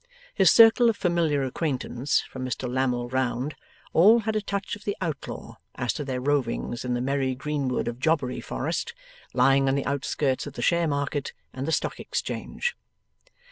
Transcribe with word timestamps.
His 0.33 0.49
circle 0.49 0.89
of 0.89 0.97
familiar 0.97 1.43
acquaintance, 1.43 2.21
from 2.21 2.43
Mr 2.43 2.67
Lammle 2.67 3.07
round, 3.09 3.53
all 3.93 4.21
had 4.21 4.35
a 4.35 4.41
touch 4.41 4.75
of 4.75 4.83
the 4.83 4.97
outlaw, 4.99 5.57
as 5.75 5.93
to 5.93 6.03
their 6.03 6.19
rovings 6.19 6.83
in 6.83 6.95
the 6.95 7.01
merry 7.01 7.35
greenwood 7.35 7.87
of 7.87 7.99
Jobbery 7.99 8.41
Forest, 8.41 8.95
lying 9.35 9.69
on 9.69 9.75
the 9.75 9.85
outskirts 9.85 10.47
of 10.47 10.53
the 10.53 10.63
Share 10.63 10.87
Market 10.87 11.33
and 11.53 11.67
the 11.67 11.71
Stock 11.71 11.99
Exchange. 11.99 12.75